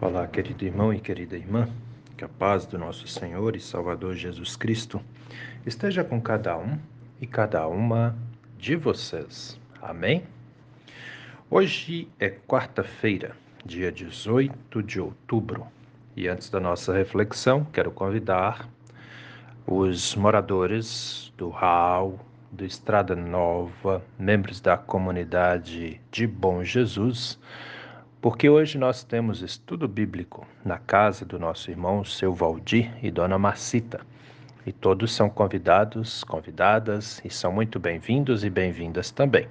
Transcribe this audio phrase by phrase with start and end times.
[0.00, 1.68] Olá, querido irmão e querida irmã,
[2.16, 5.00] que a paz do nosso Senhor e Salvador Jesus Cristo
[5.66, 6.78] esteja com cada um
[7.20, 8.16] e cada uma
[8.56, 9.58] de vocês.
[9.82, 10.22] Amém?
[11.50, 13.34] Hoje é quarta-feira,
[13.66, 15.66] dia 18 de outubro,
[16.14, 18.68] e antes da nossa reflexão, quero convidar
[19.66, 22.20] os moradores do Raul,
[22.52, 27.36] do Estrada Nova, membros da comunidade de Bom Jesus,
[28.20, 33.38] porque hoje nós temos estudo bíblico na casa do nosso irmão seu Valdir e dona
[33.38, 34.00] Marcita.
[34.66, 39.48] E todos são convidados, convidadas e são muito bem-vindos e bem-vindas também.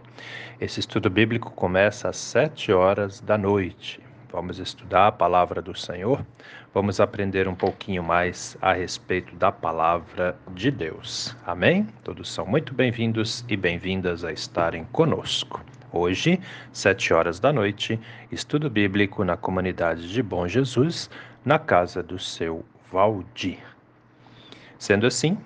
[0.60, 4.02] Esse estudo bíblico começa às sete horas da noite.
[4.30, 6.24] Vamos estudar a palavra do Senhor,
[6.74, 11.36] vamos aprender um pouquinho mais a respeito da palavra de Deus.
[11.46, 11.88] Amém?
[12.04, 15.64] Todos são muito bem-vindos e bem-vindas a estarem conosco.
[15.92, 17.98] Hoje, sete horas da noite,
[18.30, 21.10] estudo bíblico na comunidade de Bom Jesus,
[21.46, 23.60] na casa do seu Valdir.
[24.78, 25.38] Sendo assim,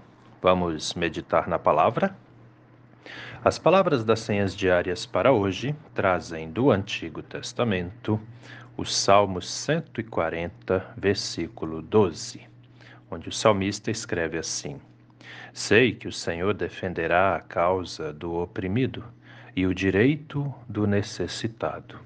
[0.42, 2.16] vamos meditar na palavra.
[3.44, 8.20] As palavras das senhas diárias para hoje trazem do Antigo Testamento
[8.76, 12.42] o Salmo 140, versículo 12,
[13.12, 14.82] onde o salmista escreve assim:
[15.54, 19.06] Sei que o Senhor defenderá a causa do oprimido
[19.56, 22.00] e o direito do necessitado.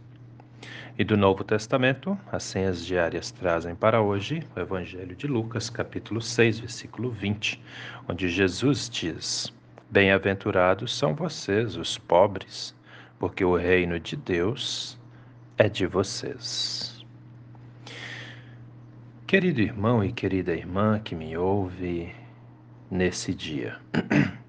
[0.98, 6.22] E do Novo Testamento, as senhas diárias trazem para hoje o Evangelho de Lucas, capítulo
[6.22, 7.62] 6, versículo 20,
[8.08, 9.54] onde Jesus diz:
[9.90, 12.74] Bem-aventurados são vocês, os pobres,
[13.20, 14.98] porque o reino de Deus
[15.58, 17.06] é de vocês.
[19.28, 22.14] Querido irmão e querida irmã que me ouve
[22.90, 23.78] nesse dia,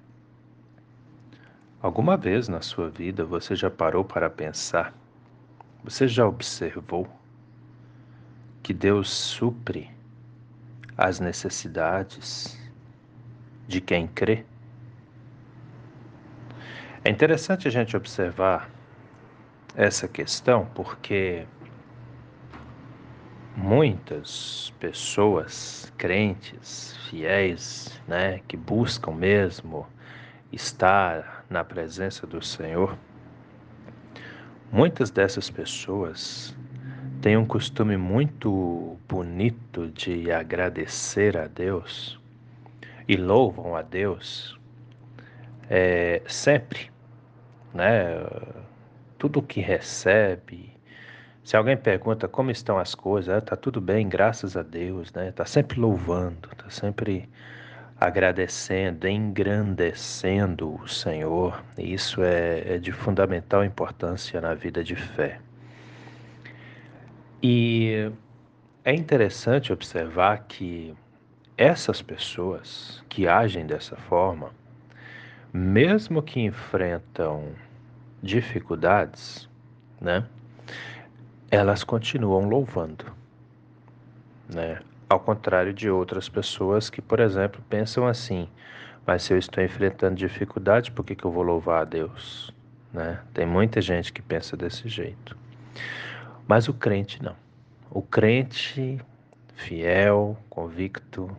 [1.87, 4.93] alguma vez na sua vida você já parou para pensar,
[5.81, 7.07] você já observou
[8.61, 9.89] que Deus supre
[10.97, 12.59] as necessidades
[13.65, 14.43] de quem crê?
[17.05, 18.69] É interessante a gente observar
[19.73, 21.45] essa questão porque
[23.55, 29.87] muitas pessoas crentes, fiéis, né, que buscam mesmo
[30.51, 32.97] estar na presença do Senhor,
[34.71, 36.55] muitas dessas pessoas
[37.21, 42.19] têm um costume muito bonito de agradecer a Deus
[43.07, 44.57] e louvam a Deus
[45.69, 46.91] é, sempre,
[47.73, 48.25] né?
[49.17, 50.71] tudo que recebe.
[51.43, 55.29] Se alguém pergunta como estão as coisas, está ah, tudo bem, graças a Deus, né?
[55.29, 57.29] Está sempre louvando, está sempre
[57.99, 61.63] agradecendo, engrandecendo o Senhor.
[61.77, 65.39] Isso é, é de fundamental importância na vida de fé.
[67.41, 68.11] E
[68.83, 70.95] é interessante observar que
[71.57, 74.51] essas pessoas que agem dessa forma,
[75.51, 77.51] mesmo que enfrentam
[78.21, 79.49] dificuldades,
[79.99, 80.23] né?
[81.49, 83.05] Elas continuam louvando,
[84.53, 84.79] né?
[85.09, 88.49] Ao contrário de outras pessoas que, por exemplo, pensam assim:
[89.05, 92.53] mas se eu estou enfrentando dificuldade, por que, que eu vou louvar a Deus?
[92.91, 93.17] Né?
[93.33, 95.37] Tem muita gente que pensa desse jeito.
[96.45, 97.35] Mas o crente não.
[97.89, 98.99] O crente
[99.55, 101.31] fiel, convicto,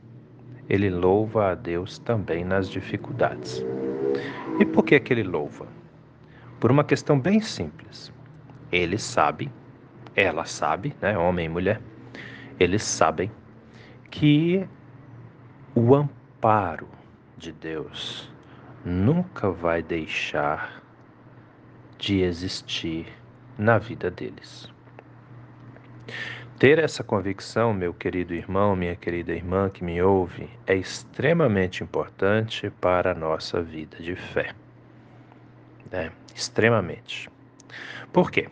[0.67, 3.63] ele louva a Deus também nas dificuldades.
[4.59, 5.67] E por que, que ele louva?
[6.59, 8.11] Por uma questão bem simples.
[8.73, 9.53] Ele sabe,
[10.17, 11.81] ela sabe, né, homem e mulher,
[12.59, 13.31] eles sabem
[14.11, 14.67] que
[15.75, 16.89] o amparo
[17.37, 18.33] de Deus
[18.85, 20.83] nunca vai deixar
[21.99, 23.07] de existir
[23.57, 24.73] na vida deles.
[26.59, 32.71] Ter essa convicção, meu querido irmão, minha querida irmã que me ouve, é extremamente importante
[32.81, 34.55] para a nossa vida de fé
[35.91, 36.13] né?
[36.35, 37.31] extremamente.
[38.13, 38.49] Por quê?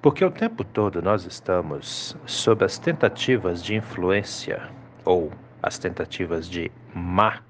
[0.00, 4.70] Porque o tempo todo nós estamos sob as tentativas de influência
[5.08, 5.32] ou
[5.62, 7.40] as tentativas de má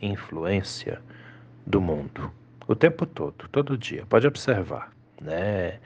[0.00, 1.02] influência
[1.66, 2.30] do mundo.
[2.68, 4.06] O tempo todo, todo dia.
[4.08, 5.80] Pode observar, né?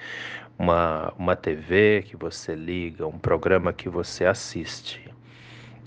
[0.58, 5.00] Uma, uma TV que você liga, um programa que você assiste,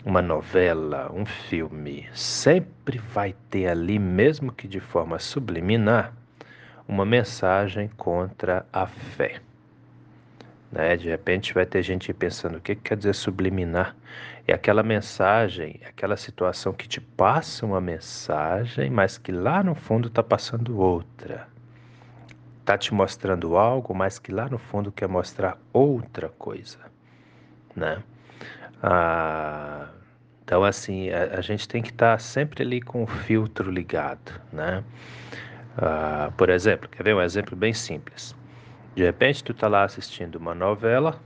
[0.03, 6.13] uma novela, um filme, sempre vai ter ali, mesmo que de forma subliminar,
[6.87, 9.39] uma mensagem contra a fé.
[10.71, 10.97] Né?
[10.97, 13.95] De repente vai ter gente pensando o que, que quer dizer subliminar.
[14.47, 20.07] É aquela mensagem, aquela situação que te passa uma mensagem, mas que lá no fundo
[20.07, 21.47] está passando outra.
[22.61, 26.79] Está te mostrando algo, mas que lá no fundo quer mostrar outra coisa.
[27.75, 28.01] Né?
[28.81, 29.89] Ah,
[30.43, 34.39] então, assim, a, a, gente tem que estar tá sempre ali com o filtro ligado,
[34.51, 34.83] né?
[35.77, 38.35] Ah, por exemplo, quer ver um exemplo bem simples?
[38.97, 41.21] De repente, tu tá lá assistindo uma novela,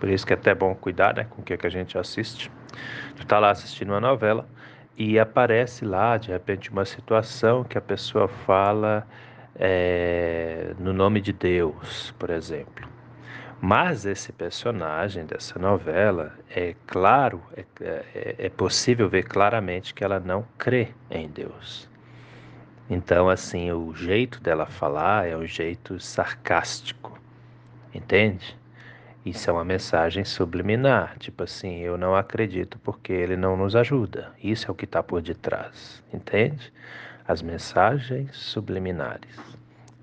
[0.00, 1.98] por isso que é até bom cuidar, né, com o que, é que a gente
[1.98, 2.50] assiste.
[3.16, 4.48] Tu tá lá assistindo uma novela
[4.96, 9.06] e aparece lá, de repente, uma situação que a pessoa fala
[9.56, 12.88] é, no nome de Deus, por exemplo.
[13.60, 20.18] Mas esse personagem dessa novela, é claro, é, é, é, possível ver claramente que ela
[20.18, 21.87] não crê em Deus.
[22.90, 27.18] Então, assim, o jeito dela falar é um jeito sarcástico,
[27.94, 28.56] entende?
[29.26, 34.32] Isso é uma mensagem subliminar, tipo assim, eu não acredito porque ele não nos ajuda.
[34.42, 36.72] Isso é o que está por detrás, entende?
[37.26, 39.36] As mensagens subliminares.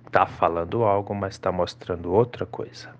[0.05, 2.93] Está falando algo, mas está mostrando outra coisa.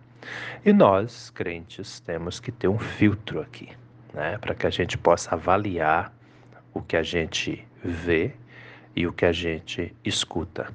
[0.66, 3.70] E nós, crentes, temos que ter um filtro aqui,
[4.12, 6.12] né, para que a gente possa avaliar
[6.74, 8.34] o que a gente vê
[8.96, 10.68] e o que a gente escuta.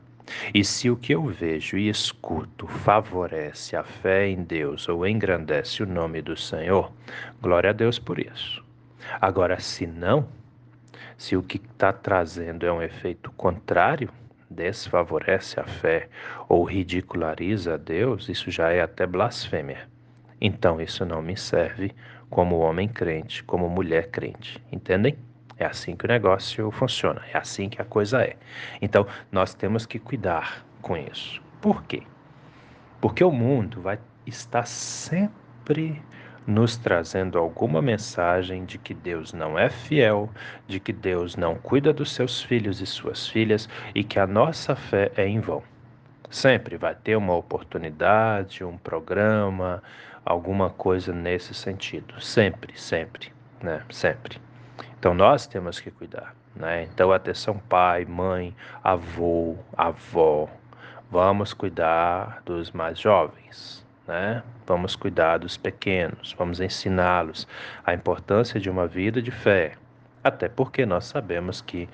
[0.54, 5.82] E se o que eu vejo e escuto favorece a fé em Deus ou engrandece
[5.82, 6.92] o nome do Senhor,
[7.40, 8.64] glória a Deus por isso.
[9.20, 10.28] Agora, se não,
[11.16, 14.08] se o que está trazendo é um efeito contrário,
[14.48, 16.08] desfavorece a fé
[16.48, 19.88] ou ridiculariza a Deus, isso já é até blasfêmia.
[20.40, 21.92] Então isso não me serve
[22.28, 24.62] como homem crente, como mulher crente.
[24.72, 25.16] Entendem?
[25.60, 28.34] É assim que o negócio funciona, é assim que a coisa é.
[28.80, 31.42] Então nós temos que cuidar com isso.
[31.60, 32.02] Por quê?
[32.98, 36.00] Porque o mundo vai estar sempre
[36.46, 40.30] nos trazendo alguma mensagem de que Deus não é fiel,
[40.66, 44.74] de que Deus não cuida dos seus filhos e suas filhas e que a nossa
[44.74, 45.62] fé é em vão.
[46.30, 49.82] Sempre vai ter uma oportunidade, um programa,
[50.24, 52.18] alguma coisa nesse sentido.
[52.18, 53.30] Sempre, sempre,
[53.62, 53.82] né?
[53.90, 54.40] Sempre.
[54.98, 56.84] Então nós temos que cuidar, né?
[56.84, 60.48] Então atenção pai, mãe, avô, avó.
[61.10, 64.42] Vamos cuidar dos mais jovens, né?
[64.66, 67.48] Vamos cuidar dos pequenos, vamos ensiná-los
[67.84, 69.72] a importância de uma vida de fé.
[70.22, 71.88] Até porque nós sabemos que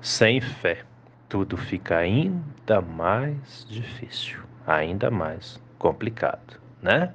[0.00, 0.84] sem fé
[1.28, 7.12] tudo fica ainda mais difícil, ainda mais complicado, né?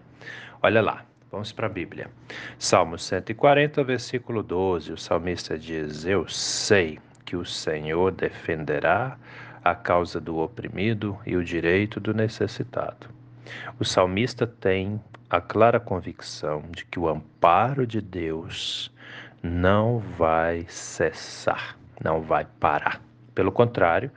[0.62, 2.10] Olha lá, vamos para a Bíblia.
[2.57, 4.94] Salmo 140, versículo 12.
[4.94, 9.18] O salmista diz: Eu sei que o Senhor defenderá
[9.63, 13.10] a causa do oprimido e o direito do necessitado.
[13.80, 18.92] O salmista tem a clara convicção de que o amparo de Deus
[19.42, 23.01] não vai cessar, não vai parar.
[23.33, 24.12] Pelo contrário,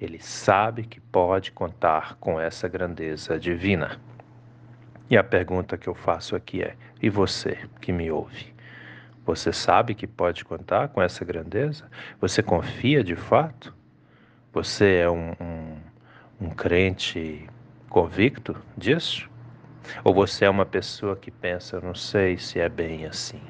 [0.00, 4.00] ele sabe que pode contar com essa grandeza divina.
[5.10, 8.54] E a pergunta que eu faço aqui é: e você que me ouve?
[9.26, 11.90] Você sabe que pode contar com essa grandeza?
[12.20, 13.74] Você confia de fato?
[14.52, 15.76] Você é um, um,
[16.40, 17.46] um crente
[17.88, 19.28] convicto disso?
[20.02, 23.42] Ou você é uma pessoa que pensa, não sei se é bem assim?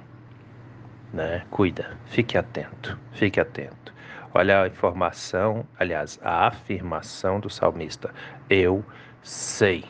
[1.13, 1.45] Né?
[1.51, 3.95] Cuida, fique atento, fique atento.
[4.33, 8.13] Olha a informação, aliás, a afirmação do salmista:
[8.51, 8.85] Eu
[9.23, 9.85] sei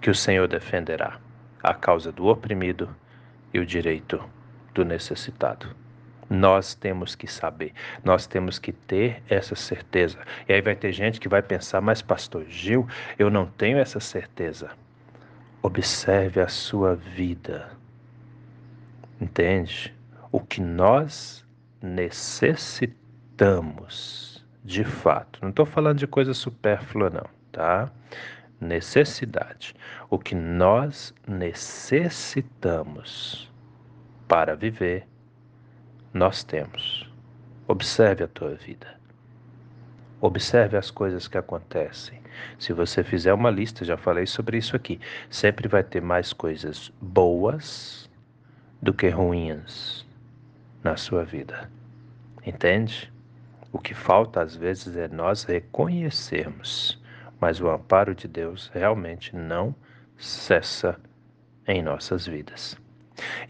[0.00, 1.18] que o Senhor defenderá
[1.62, 2.88] a causa do oprimido
[3.52, 4.22] e o direito
[4.74, 5.74] do necessitado.
[6.30, 7.72] Nós temos que saber,
[8.04, 10.18] nós temos que ter essa certeza.
[10.46, 12.86] E aí vai ter gente que vai pensar, mas Pastor Gil,
[13.18, 14.70] eu não tenho essa certeza.
[15.62, 17.70] Observe a sua vida.
[19.20, 19.94] Entende?
[20.30, 21.44] O que nós
[21.82, 25.38] necessitamos, de fato.
[25.40, 27.90] Não estou falando de coisa supérflua, não, tá?
[28.60, 29.74] Necessidade.
[30.10, 33.50] O que nós necessitamos
[34.26, 35.06] para viver
[36.12, 37.08] nós temos.
[37.66, 38.98] Observe a tua vida.
[40.20, 42.20] Observe as coisas que acontecem.
[42.58, 45.00] Se você fizer uma lista, já falei sobre isso aqui,
[45.30, 48.10] sempre vai ter mais coisas boas
[48.82, 50.04] do que ruins
[50.82, 51.70] na sua vida.
[52.44, 53.12] Entende?
[53.70, 56.97] O que falta às vezes é nós reconhecermos,
[57.40, 59.74] mas o amparo de Deus realmente não
[60.16, 60.98] cessa
[61.66, 62.76] em nossas vidas.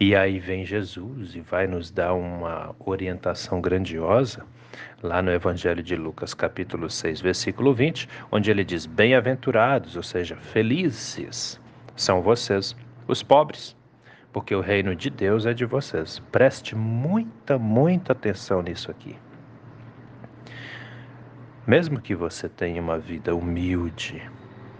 [0.00, 4.44] E aí vem Jesus e vai nos dar uma orientação grandiosa
[5.02, 10.36] lá no Evangelho de Lucas, capítulo 6, versículo 20, onde ele diz: Bem-aventurados, ou seja,
[10.36, 11.60] felizes
[11.96, 12.74] são vocês,
[13.06, 13.76] os pobres,
[14.32, 16.18] porque o reino de Deus é de vocês.
[16.32, 19.16] Preste muita, muita atenção nisso aqui.
[21.68, 24.22] Mesmo que você tenha uma vida humilde,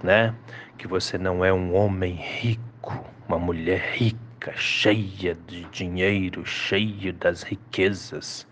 [0.03, 0.35] né?
[0.79, 7.43] Que você não é um homem rico, uma mulher rica, cheia de dinheiro, cheia das
[7.43, 8.47] riquezas,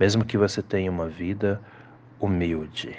[0.00, 1.60] mesmo que você tenha uma vida
[2.18, 2.92] humilde.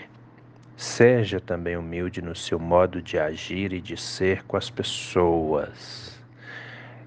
[0.77, 6.17] Seja também humilde no seu modo de agir e de ser com as pessoas.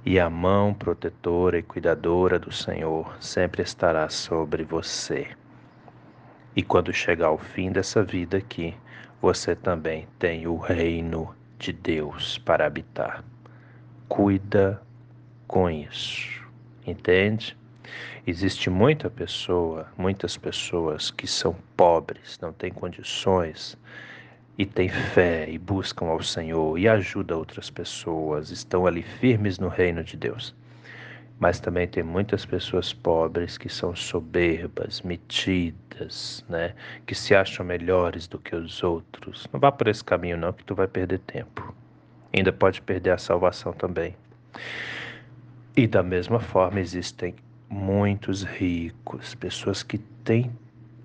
[0.05, 5.29] E a mão protetora e cuidadora do Senhor sempre estará sobre você.
[6.57, 8.75] E quando chegar ao fim dessa vida aqui,
[9.21, 13.25] você também tem o reino de Deus para habitar.
[14.09, 14.81] Cuida
[15.49, 16.47] com isso,
[16.87, 17.57] entende?
[18.27, 23.77] Existe muita pessoa, muitas pessoas que são pobres, não têm condições
[24.57, 29.69] e têm fé e buscam ao Senhor e ajudam outras pessoas, estão ali firmes no
[29.69, 30.55] reino de Deus.
[31.39, 36.75] Mas também tem muitas pessoas pobres que são soberbas, metidas, né?
[37.07, 39.49] Que se acham melhores do que os outros.
[39.53, 41.75] Não vá por esse caminho não, que tu vai perder tempo.
[42.33, 44.17] Ainda pode perder a salvação também.
[45.77, 47.35] E da mesma forma existem
[47.69, 50.51] muitos ricos, pessoas que têm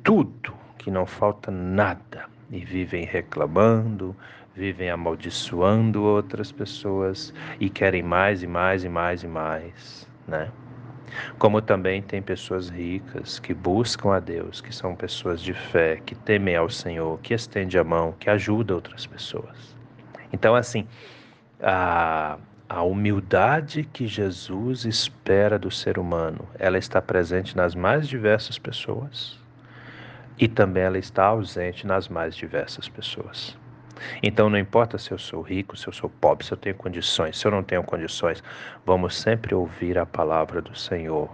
[0.04, 4.16] tudo, que não falta nada e vivem reclamando,
[4.56, 10.50] vivem amaldiçoando outras pessoas e querem mais e mais e mais e mais né?
[11.38, 16.14] Como também tem pessoas ricas que buscam a Deus, que são pessoas de fé, que
[16.14, 19.76] temem ao Senhor, que estende a mão, que ajuda outras pessoas.
[20.32, 20.88] Então, assim,
[21.62, 28.60] a, a humildade que Jesus espera do ser humano, ela está presente nas mais diversas
[28.60, 29.40] pessoas
[30.38, 33.58] e também ela está ausente nas mais diversas pessoas.
[34.22, 37.38] Então não importa se eu sou rico, se eu sou pobre, se eu tenho condições,
[37.38, 38.44] se eu não tenho condições,
[38.86, 41.30] vamos sempre ouvir a palavra do Senhor.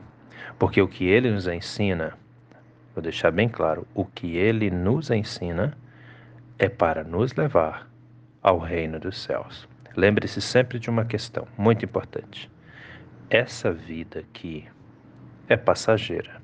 [0.57, 2.13] Porque o que ele nos ensina,
[2.93, 5.77] vou deixar bem claro, o que ele nos ensina
[6.57, 7.87] é para nos levar
[8.41, 9.67] ao reino dos céus.
[9.95, 12.51] Lembre-se sempre de uma questão muito importante.
[13.29, 14.67] Essa vida aqui
[15.47, 16.41] é passageira,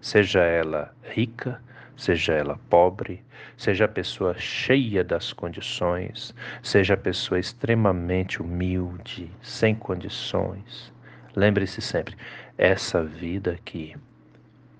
[0.00, 1.60] seja ela rica,
[1.96, 3.22] seja ela pobre,
[3.56, 10.92] seja a pessoa cheia das condições, seja a pessoa extremamente humilde, sem condições.
[11.36, 12.16] Lembre-se sempre,
[12.58, 13.96] essa vida aqui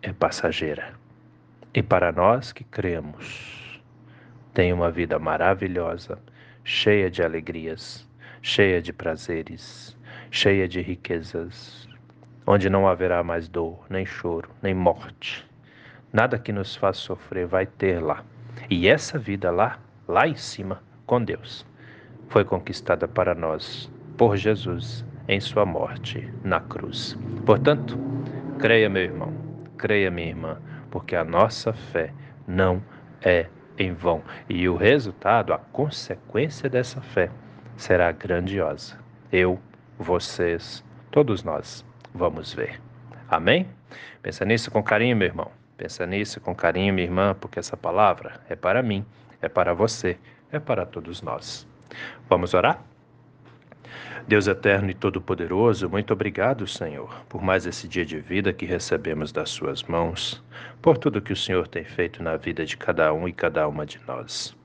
[0.03, 0.95] é passageira.
[1.75, 3.81] E para nós que cremos,
[4.53, 6.19] tem uma vida maravilhosa,
[6.65, 8.07] cheia de alegrias,
[8.43, 9.97] cheia de prazeres,
[10.31, 11.89] cheia de riquezas,
[12.47, 15.47] onde não haverá mais dor, nem choro, nem morte
[16.13, 18.23] Nada que nos faça sofrer vai ter lá.
[18.69, 21.67] E essa vida lá, lá em cima, com Deus,
[22.29, 27.19] foi conquistada para nós por Jesus em sua morte na cruz.
[27.47, 27.99] Portanto,
[28.59, 29.33] creia, meu irmão,
[29.79, 32.13] creia, minha irmã, porque a nossa fé
[32.47, 32.83] não
[33.23, 33.47] é
[33.79, 34.23] em vão.
[34.49, 37.31] E o resultado, a consequência dessa fé,
[37.77, 38.99] será grandiosa.
[39.33, 39.59] Eu,
[39.99, 42.81] vocês, todos nós vamos ver.
[43.29, 43.67] Amém?
[44.21, 45.62] Pensa nisso com carinho, meu irmão.
[45.83, 49.05] Pensa nisso com carinho, minha irmã, porque essa palavra é para mim,
[49.41, 50.17] é para você,
[50.53, 51.67] é para todos nós.
[52.29, 52.81] Vamos orar?
[54.29, 59.33] Deus eterno e todo-poderoso, muito obrigado, Senhor, por mais esse dia de vida que recebemos
[59.33, 60.41] das Suas mãos,
[60.81, 63.85] por tudo que o Senhor tem feito na vida de cada um e cada uma
[63.85, 64.57] de nós.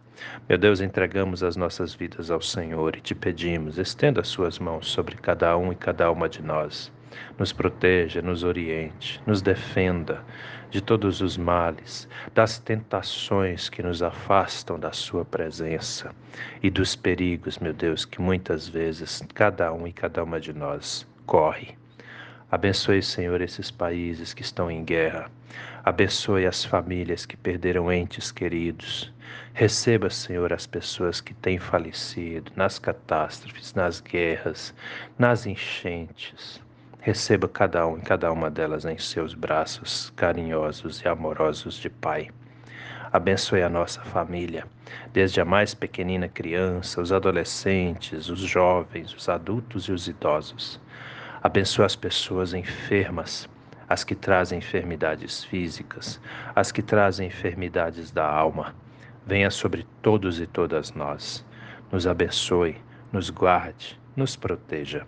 [0.48, 4.88] Meu Deus, entregamos as nossas vidas ao Senhor e te pedimos, estenda as Suas mãos
[4.88, 6.92] sobre cada um e cada uma de nós.
[7.40, 10.24] Nos proteja, nos oriente, nos defenda
[10.70, 16.14] de todos os males, das tentações que nos afastam da Sua presença
[16.62, 21.08] e dos perigos, meu Deus, que muitas vezes cada um e cada uma de nós
[21.26, 21.76] corre.
[22.50, 25.30] Abençoe, Senhor, esses países que estão em guerra.
[25.84, 29.14] Abençoe as famílias que perderam entes queridos.
[29.54, 34.74] Receba, Senhor, as pessoas que têm falecido nas catástrofes, nas guerras,
[35.18, 36.62] nas enchentes.
[37.00, 42.30] Receba cada um e cada uma delas em seus braços carinhosos e amorosos de Pai.
[43.14, 44.66] Abençoe a nossa família,
[45.14, 50.82] desde a mais pequenina criança, os adolescentes, os jovens, os adultos e os idosos.
[51.42, 53.48] Abençoe as pessoas enfermas,
[53.88, 56.20] as que trazem enfermidades físicas,
[56.54, 58.76] as que trazem enfermidades da alma.
[59.26, 61.46] Venha sobre todos e todas nós.
[61.90, 62.76] Nos abençoe,
[63.14, 65.08] nos guarde, nos proteja.